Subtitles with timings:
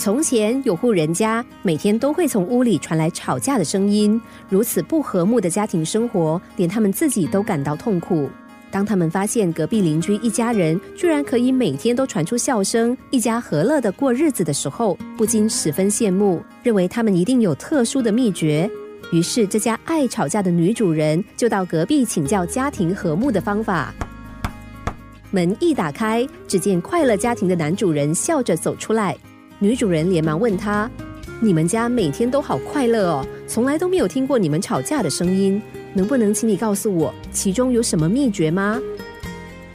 [0.00, 4.18] 从前有户人家，每天都会从屋里传来吵架的声音，
[4.48, 8.30] 如此不和睦的家庭生活，连他们自己都感到痛苦。
[8.70, 18.70] 当他们发现隔壁邻居一家人居然可以每天都传出笑声，一家和乐的过日子的时候，不禁十分羡慕，认为他们一定有特殊的秘诀。
[19.12, 23.92] 于是，这家爱吵架的女主人就到隔壁请教家庭和睦的方法。
[25.30, 29.14] 门一打开，只见快乐家庭的男主人笑着走出来。
[29.62, 30.90] 女主人连忙问他
[31.38, 35.60] ：“你们家每天都好快乐哦，从来都没有听过你们吵架的声音，
[35.92, 38.80] 能不能请你告诉我其中有什么秘诀吗？”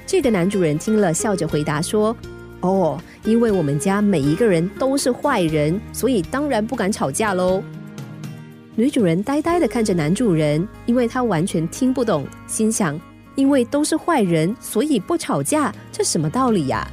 [0.08, 2.18] 这个男主人听了，笑着回答说
[2.62, 7.62] ：“哦，因为我们家每一个人都是坏人，所以当然不敢吵架喽。”
[8.74, 13.00] 女主人呆呆的看着男主人，因为她完全听不懂，心想
[13.36, 16.88] ：“因为都是坏人，所以不吵架，这什么道理呀？”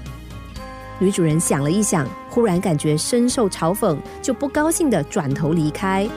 [1.00, 6.08] 女主人想了一想，忽然感觉深受嘲讽，就不高兴的转头离开。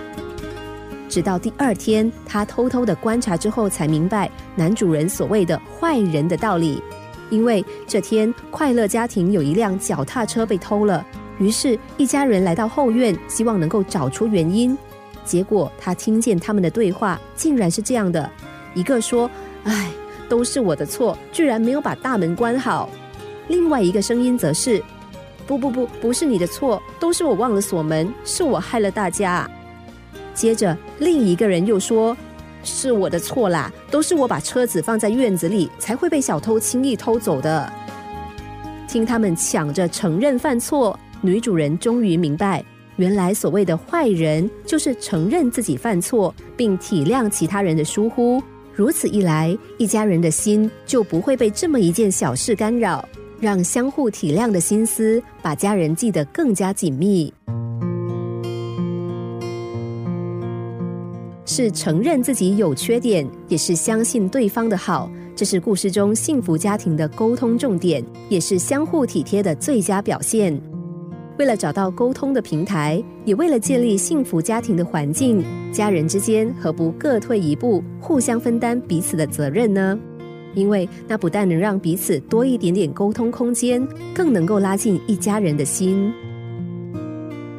[1.10, 6.82] 直到第二天，他偷偷的观察之后，才明白男主人所谓的坏人的道理。
[7.30, 11.06] 因为这天快乐家庭有一辆脚踏车被偷了，
[11.38, 14.78] 于是，一家人来到后院，希望能够找出原因。
[15.26, 18.32] 结果，他听见他们的对话，竟然是这样的：
[18.74, 19.30] 一个说
[19.66, 19.92] ：“哎，
[20.30, 22.90] 都是我的错，居然没有把大门关好。”
[23.50, 24.82] 另外一个声音则是
[25.48, 29.50] ：“不不不，不是你的错，都是我忘了锁门，是我害了大家。”
[30.34, 32.16] 接着，另一个人又说
[32.64, 37.72] ：“是我的错啦，都是我把车子放在院子里，才会被小偷轻易偷走的。”
[38.88, 42.64] 听他们抢着承认犯错，女主人终于明白，
[42.98, 48.42] 原来所谓的坏人就是承认自己犯错，并体谅其他人的疏忽。
[48.74, 53.08] 如此一来，一家人的心就不会被这么一件小事干扰。
[53.40, 57.34] 让相互体谅的心思，把家人记得更加紧密。
[61.46, 65.10] 是承认自己有缺点，也是相信对方的好。
[65.36, 70.60] 这是故事中幸福家庭的沟通重点，也是相互体贴的最佳表现。
[71.38, 80.00] 为了找到沟通的平台，也为了建立幸福家庭的环境，家人之间何不各退一步，互相分担彼此的责任呢？
[80.56, 86.12] 因为那不但能让彼此多一点点沟通空间，更能够拉近一家人的心。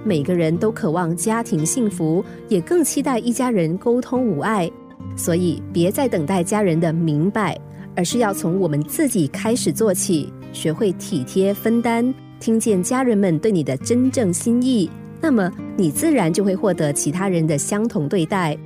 [0.05, 4.71] 每个人都渴望家庭幸福，也更期待一家人沟通无碍。
[5.17, 7.59] 所以，别再等待家人的明白，
[7.95, 14.91] 而是要从我们自己开始做起，学会体贴分担，听见家人们对你的真正心意，
[15.21, 18.57] 那么你自然就会获得其他人的相同对待。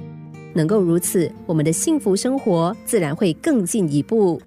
[0.53, 4.41] 能够如此，我们的幸福生活自然会更进一步。